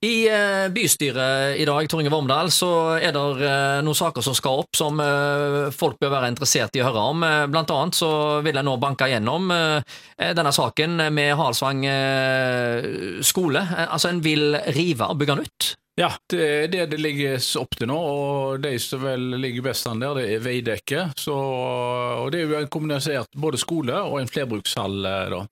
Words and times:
I 0.00 0.28
eh, 0.28 0.68
bystyret 0.72 1.58
i 1.60 1.64
dag, 1.68 1.88
Tor 1.88 2.00
Inge 2.00 2.10
Vormdal, 2.10 2.48
så 2.48 2.70
er 2.96 3.12
det 3.12 3.24
eh, 3.44 3.80
noen 3.84 3.98
saker 3.98 4.24
som 4.24 4.32
skal 4.36 4.62
opp 4.62 4.78
som 4.78 4.96
eh, 5.04 5.66
folk 5.76 5.98
bør 6.00 6.14
være 6.14 6.30
interessert 6.32 6.72
i 6.72 6.80
å 6.80 6.86
høre 6.86 7.02
om. 7.12 7.26
Blant 7.52 7.72
annet 7.74 7.98
så 7.98 8.08
vil 8.40 8.56
jeg 8.56 8.64
nå 8.64 8.78
banke 8.80 9.10
gjennom 9.10 9.52
denne 9.52 10.52
saken 10.56 10.96
med 11.12 11.34
Halsvang 11.36 11.84
skole. 13.24 13.62
Altså, 13.84 14.08
en 14.08 14.24
vil 14.24 14.56
rive 14.72 15.10
og 15.12 15.20
bygge 15.20 15.36
nytt. 15.42 15.70
Ja, 16.00 16.14
det 16.32 16.44
er 16.48 16.68
det 16.72 16.84
det 16.94 17.00
ligges 17.02 17.52
opp 17.60 17.76
til 17.76 17.90
nå, 17.90 17.98
og 18.00 18.64
de 18.64 18.72
som 18.80 19.04
vel 19.04 19.34
ligger 19.42 19.68
best 19.68 19.88
an 19.90 20.00
der, 20.00 20.16
det 20.16 20.36
er 20.36 20.44
Veidekke. 20.46 21.10
Så, 21.20 21.36
og 21.36 22.30
det 22.32 22.40
er 22.40 22.54
jo 22.54 22.60
en 22.62 22.72
kommunisert 22.72 23.36
både 23.36 23.60
skole 23.60 24.00
og 24.00 24.22
en 24.22 24.32
flerbrukshall, 24.32 25.02
da. 25.34 25.44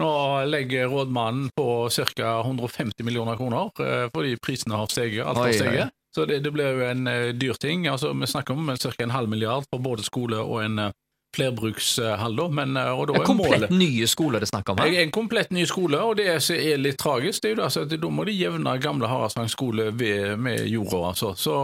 Nå 0.00 0.44
legger 0.44 0.86
rådmannen 0.86 1.50
på 1.56 1.88
ca. 1.90 2.40
150 2.40 3.04
millioner 3.04 3.36
kroner, 3.36 3.70
eh, 3.80 4.08
fordi 4.14 4.36
prisene 4.36 4.74
har 4.74 4.86
steget. 4.86 5.26
Alt 5.26 5.38
har 5.38 5.52
steget. 5.52 5.90
Så 6.14 6.24
det, 6.24 6.38
det 6.44 6.50
blir 6.52 6.76
jo 6.76 6.84
en 6.88 7.06
eh, 7.06 7.28
dyr 7.36 7.54
ting. 7.60 7.86
Altså, 7.88 8.12
vi 8.12 8.26
snakker 8.26 8.54
om 8.54 8.76
ca. 8.76 8.92
en 8.98 9.10
halv 9.10 9.28
milliard 9.28 9.64
for 9.70 9.80
både 9.80 10.04
skole 10.04 10.40
og 10.40 10.64
en 10.64 10.78
eh, 10.78 10.90
flerbrukshall, 11.36 12.36
da. 12.36 12.48
Men, 12.48 12.76
og 12.76 13.06
da 13.08 13.20
En 13.20 13.24
komplett 13.24 13.52
målet 13.52 13.70
nye 13.72 14.08
skole 14.08 14.40
det 14.40 14.48
er 14.48 14.52
snakk 14.52 14.68
om 14.68 14.80
her. 14.82 14.98
en 15.00 15.12
komplett 15.12 15.52
ny 15.52 15.64
skole, 15.64 16.00
og 16.00 16.16
det 16.16 16.42
som 16.44 16.56
er 16.56 16.80
litt 16.80 16.98
tragisk, 17.00 17.40
det 17.42 17.50
er 17.50 17.54
jo 17.56 17.62
altså 17.64 17.86
at 17.86 17.94
da 18.02 18.10
må 18.12 18.26
de 18.28 18.34
jevne 18.36 18.74
gamle 18.80 19.08
Haraldsvang 19.08 19.48
skole 19.48 19.90
ved, 19.96 20.36
med 20.36 20.66
jorda. 20.68 21.06
Altså. 21.14 21.32
Så 21.36 21.54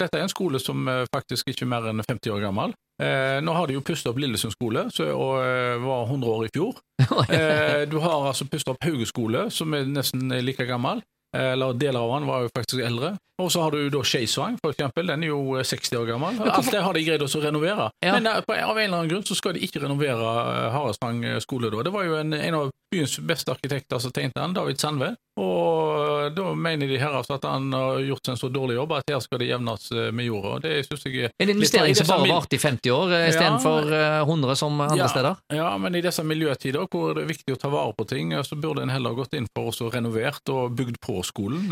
dette 0.00 0.16
er 0.16 0.24
en 0.24 0.32
skole 0.32 0.60
som 0.60 0.88
faktisk 1.12 1.52
ikke 1.52 1.68
er 1.68 1.72
mer 1.74 1.90
enn 1.92 2.00
50 2.04 2.32
år 2.32 2.40
gammel. 2.46 2.72
Eh, 3.02 3.38
nå 3.42 3.54
har 3.56 3.66
de 3.66 3.74
jo 3.78 3.82
pustet 3.86 4.10
opp 4.12 4.20
Lillesund 4.22 4.54
skole, 4.54 4.86
så, 4.94 5.08
og 5.10 5.40
eh, 5.42 5.78
var 5.82 6.06
100 6.06 6.34
år 6.36 6.46
i 6.48 6.52
fjor. 6.54 6.78
Eh, 7.32 7.82
du 7.90 7.96
har 8.02 8.28
altså 8.28 8.46
pustet 8.46 8.70
opp 8.72 8.84
Hauge 8.86 9.06
skole, 9.08 9.48
som 9.50 9.72
er 9.74 9.88
nesten 9.90 10.30
like 10.46 10.66
gammel. 10.68 11.02
Eh, 11.36 11.52
Eller 11.54 11.72
deler 11.80 12.00
av 12.00 12.12
den 12.20 12.28
var 12.28 12.44
jo 12.44 12.52
faktisk 12.54 12.82
eldre. 12.84 13.14
Og 13.42 13.48
så 13.50 13.62
har 13.64 13.74
du 13.74 13.88
da 13.90 14.02
Skeisvang, 14.06 14.58
for 14.62 14.74
eksempel. 14.74 15.08
Den 15.10 15.24
er 15.24 15.32
jo 15.32 15.56
eh, 15.58 15.64
60 15.66 15.98
år 15.98 16.10
gammel. 16.12 16.38
Alt 16.46 16.70
det 16.70 16.82
har 16.84 16.94
de 16.94 17.04
greid 17.06 17.24
å 17.24 17.30
renovere. 17.42 17.88
Ja. 18.04 18.14
Men 18.18 18.28
eh, 18.30 18.38
av 18.44 18.76
en 18.76 18.84
eller 18.84 18.98
annen 19.00 19.10
grunn 19.10 19.26
så 19.26 19.36
skal 19.38 19.56
de 19.56 19.64
ikke 19.66 19.82
renovere 19.82 20.28
eh, 20.44 20.68
Haraldsvang 20.76 21.24
skole 21.44 21.72
da. 21.72 21.82
Det 21.88 21.94
var 21.94 22.06
jo 22.06 22.18
en, 22.20 22.36
en 22.38 22.58
av 22.60 22.70
byens 22.92 23.16
beste 23.26 23.52
arkitekter 23.54 23.98
som 24.02 24.12
tegnet 24.14 24.36
den, 24.36 24.54
David 24.56 24.80
Sandve. 24.82 25.14
Og 25.40 26.34
da 26.36 26.50
mener 26.54 26.90
de 26.90 26.98
her 27.00 27.14
altså 27.16 27.38
at 27.38 27.46
han 27.48 27.70
har 27.72 28.02
gjort 28.04 28.28
en 28.28 28.36
så 28.36 28.50
dårlig 28.52 28.76
jobb 28.76 28.92
at 28.98 29.08
her 29.10 29.20
skal 29.24 29.40
det 29.40 29.48
jevnes 29.48 29.86
eh, 29.96 30.10
med 30.12 30.28
jorda. 30.28 30.58
Det 30.66 30.74
synes 30.86 31.06
jeg 31.08 31.24
er 31.24 31.32
En 31.40 31.52
investering 31.54 31.96
som 31.96 32.10
bare 32.10 32.28
varte 32.28 32.58
i 32.58 32.60
50 32.60 32.92
år, 32.92 33.14
eh, 33.16 33.28
istedenfor 33.32 33.88
ja, 33.96 34.20
100 34.26 34.56
som 34.60 34.76
andre 34.84 34.98
Ja. 35.00 35.08
steder. 35.08 35.40
Ja, 35.56 35.70
men 35.80 35.96
i 35.96 36.02
disse 36.04 36.22
miljøtider 36.24 36.84
hvor 36.92 37.14
det 37.16 37.24
er 37.24 37.32
viktig 37.32 37.56
å 37.56 37.60
ta 37.64 37.72
vare 37.72 37.94
på 37.96 38.06
ting, 38.12 38.32
eh, 38.36 38.44
så 38.44 38.60
burde 38.60 38.84
en 38.84 38.92
heller 38.92 39.16
gått 39.16 39.34
inn 39.34 39.48
for 39.56 39.72
også 39.72 39.90
renovert 39.94 40.52
og 40.52 40.76
bygd 40.76 41.00
på 41.00 41.22
skolen, 41.24 41.68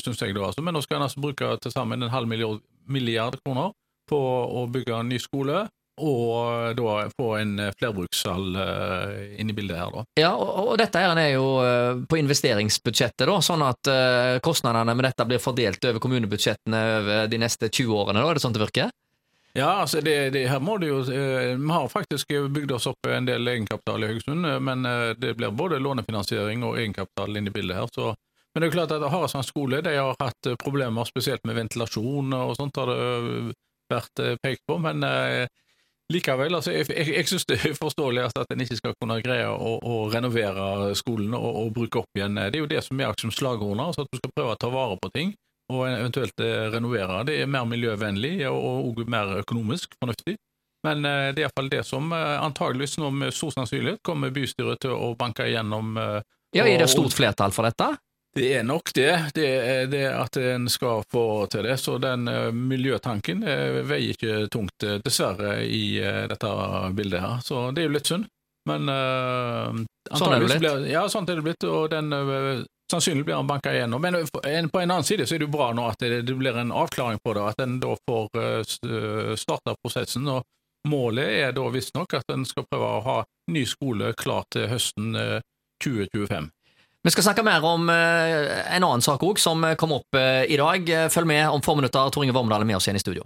synes 0.00 0.18
jeg 0.22 0.34
da. 0.34 0.48
Altså. 0.48 0.62
Men 0.64 0.74
nå 0.74 0.82
skal 0.82 0.96
en 1.02 1.06
altså 1.08 1.20
bruke 1.20 1.52
til 1.60 1.72
sammen 1.72 2.02
en 2.02 2.10
halv 2.10 2.26
milliard, 2.28 2.60
milliard 2.88 3.36
kroner 3.44 3.72
på 4.08 4.16
å 4.18 4.66
bygge 4.70 4.94
en 5.00 5.08
ny 5.10 5.18
skole, 5.18 5.66
og 5.96 6.76
da 6.78 6.96
få 7.12 7.30
en 7.40 7.54
eh, 7.62 7.72
flerbrukshall 7.78 8.58
uh, 8.58 9.40
inn 9.40 9.50
i 9.50 9.56
bildet 9.56 9.78
her, 9.80 9.94
da. 9.94 10.04
Ja, 10.20 10.32
og, 10.34 10.72
og 10.72 10.74
dette 10.80 11.00
her 11.02 11.16
er 11.20 11.30
jo 11.32 11.46
eh, 11.62 12.02
på 12.08 12.20
investeringsbudsjettet, 12.20 13.26
da, 13.28 13.38
sånn 13.44 13.64
at 13.66 13.90
eh, 13.92 14.36
kostnadene 14.44 14.96
med 14.96 15.08
dette 15.08 15.26
blir 15.28 15.42
fordelt 15.42 15.84
over 15.88 16.02
kommunebudsjettene 16.02 16.84
over 17.00 17.32
de 17.32 17.40
neste 17.40 17.70
20 17.70 17.96
årene. 17.96 18.22
Da. 18.22 18.30
Er 18.30 18.38
det 18.38 18.44
sånn 18.44 18.56
det 18.56 18.64
virker? 18.66 18.94
Ja, 19.56 19.70
altså 19.80 20.02
det, 20.04 20.16
det, 20.34 20.44
her 20.50 20.60
må 20.60 20.76
det 20.76 20.90
jo 20.90 20.98
eh, 21.08 21.54
Vi 21.56 21.72
har 21.72 21.88
faktisk 21.88 22.34
bygd 22.52 22.74
oss 22.76 22.90
opp 22.90 23.08
en 23.08 23.28
del 23.28 23.48
egenkapital 23.48 24.04
i 24.04 24.10
Haugesund, 24.12 24.44
eh, 24.44 24.60
men 24.60 24.84
eh, 24.84 25.10
det 25.16 25.36
blir 25.38 25.54
både 25.56 25.80
lånefinansiering 25.80 26.64
og 26.68 26.80
egenkapital 26.82 27.40
inn 27.40 27.48
i 27.48 27.54
bildet 27.54 27.80
her. 27.80 27.92
så 27.94 28.14
men 28.56 28.62
det 28.62 28.70
er 28.70 28.70
jo 28.70 28.76
klart 28.78 28.92
at 28.96 29.02
Haraldsvann 29.12 29.44
skole 29.44 29.78
de 29.84 29.92
har 29.98 30.14
hatt 30.16 30.46
eh, 30.48 30.54
problemer 30.56 31.04
spesielt 31.04 31.42
med 31.44 31.58
ventilasjon 31.58 32.32
og 32.32 32.54
sånt, 32.56 32.78
har 32.80 32.88
det 32.88 33.00
eh, 33.04 33.50
vært 33.92 34.22
eh, 34.24 34.38
pekt 34.40 34.62
på. 34.64 34.78
Men 34.80 35.04
eh, 35.04 35.44
likevel, 36.12 36.54
altså, 36.54 36.70
jeg, 36.72 36.86
jeg, 36.92 37.08
jeg 37.16 37.28
synes 37.28 37.46
det 37.50 37.56
er 37.66 37.74
forståelig 37.78 38.22
at 38.28 38.52
en 38.54 38.60
ikke 38.62 38.78
skal 38.78 38.94
kunne 39.00 39.18
greie 39.24 39.48
å, 39.50 39.72
å 39.82 39.96
renovere 40.12 40.94
skolen 40.98 41.34
og, 41.34 41.48
og 41.64 41.72
bruke 41.74 42.02
opp 42.02 42.18
igjen. 42.20 42.38
Det 42.38 42.60
er 42.60 42.62
jo 42.64 42.70
det 42.70 42.82
som 42.86 43.00
er 43.02 43.14
som 43.20 43.32
slagordene, 43.34 43.88
altså 43.90 44.06
at 44.06 44.12
du 44.12 44.20
skal 44.20 44.34
prøve 44.36 44.54
å 44.54 44.60
ta 44.60 44.70
vare 44.72 44.98
på 45.02 45.10
ting 45.16 45.34
og 45.72 45.82
eventuelt 45.88 46.38
eh, 46.46 46.68
renovere. 46.70 47.24
Det 47.26 47.40
er 47.42 47.48
mer 47.50 47.64
miljøvennlig 47.66 48.36
og 48.46 48.86
og 48.86 49.00
mer 49.10 49.32
økonomisk 49.40 49.96
fornuftig. 49.98 50.36
Men 50.86 51.02
eh, 51.02 51.32
det 51.34 51.42
er 51.42 51.48
iallfall 51.48 51.70
det 51.72 51.82
som 51.88 52.12
eh, 52.14 52.36
antageligvis 52.38 52.98
nå 53.02 53.10
med 53.10 53.34
stor 53.34 53.50
sannsynlighet 53.56 53.98
kommer 54.06 54.30
bystyret 54.30 54.78
til 54.84 54.94
å 54.94 55.14
banke 55.18 55.48
igjennom. 55.50 55.96
eh, 55.98 56.20
Ja, 56.54 56.64
Er 56.70 56.78
det 56.78 56.86
stort 56.88 57.12
flertall 57.18 57.50
for 57.52 57.66
dette? 57.66 57.96
Det 58.36 58.46
er 58.58 58.64
nok 58.68 58.92
det. 58.94 59.12
Det 59.34 59.48
er 59.48 59.90
det 59.90 60.04
at 60.12 60.36
en 60.36 60.68
skal 60.72 61.02
få 61.12 61.46
til 61.52 61.64
det. 61.64 61.78
Så 61.80 61.96
den 62.02 62.28
eh, 62.28 62.52
miljøtanken 62.52 63.42
eh, 63.48 63.82
veier 63.88 64.14
ikke 64.14 64.46
tungt, 64.52 64.76
eh, 64.84 64.98
dessverre, 65.04 65.58
i 65.64 65.98
dette 66.30 66.54
bildet 66.96 67.24
her. 67.24 67.38
Så 67.44 67.70
det 67.72 67.84
er 67.84 67.88
jo 67.88 67.96
litt 67.96 68.10
synd. 68.12 68.28
Men 68.66 68.90
uh, 68.90 69.70
Sånn 70.18 70.32
er 70.34 70.40
det 70.42 70.48
blitt. 70.48 70.58
Blir, 70.64 70.88
ja, 70.90 71.04
sånn 71.06 71.28
er 71.30 71.38
det 71.38 71.44
blitt. 71.46 71.64
Og 71.70 71.84
den 71.92 72.10
uh, 72.10 72.64
sannsynlig 72.90 73.28
blir 73.28 73.38
han 73.38 73.46
banka 73.46 73.70
igjennom. 73.70 74.02
Men 74.02 74.18
en, 74.18 74.70
på 74.72 74.82
en 74.82 74.90
annen 74.90 75.06
side 75.06 75.26
så 75.26 75.36
er 75.36 75.44
det 75.44 75.46
jo 75.46 75.54
bra 75.54 75.70
nå 75.70 75.86
at 75.86 76.02
det, 76.02 76.34
blir 76.34 76.58
en 76.58 76.74
avklaring 76.74 77.22
på 77.22 77.36
det, 77.38 77.44
at 77.54 77.62
en 77.62 77.78
da 77.82 77.94
får 78.10 79.38
starta 79.38 79.76
prosessen. 79.78 80.26
og 80.28 80.42
Målet 80.86 81.30
er 81.40 81.54
da 81.54 81.66
visstnok 81.72 82.14
at 82.14 82.28
en 82.32 82.44
skal 82.46 82.66
prøve 82.70 82.90
å 82.98 83.04
ha 83.06 83.16
ny 83.50 83.64
skole 83.66 84.12
klar 84.18 84.46
til 84.54 84.68
høsten 84.70 85.16
eh, 85.18 85.38
2025. 85.82 86.50
Vi 87.06 87.12
skal 87.14 87.22
snakke 87.22 87.44
mer 87.46 87.62
om 87.62 87.86
eh, 87.86 88.74
en 88.74 88.82
annen 88.82 89.04
sak 89.04 89.22
òg, 89.22 89.38
som 89.38 89.62
kom 89.78 89.92
opp 89.94 90.16
eh, 90.18 90.42
i 90.50 90.56
dag. 90.58 90.88
Følg 91.14 91.28
med 91.30 91.44
om 91.54 91.62
få 91.62 91.76
minutter. 91.78 92.10
Tor 92.10 92.26
Inge 92.26 92.34
Vormdal 92.34 92.64
er 92.64 92.66
med 92.66 92.80
oss 92.80 92.88
igjen 92.88 92.98
i 92.98 93.02
studio. 93.04 93.22